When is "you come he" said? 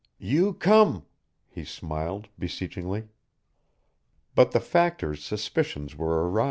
0.17-1.63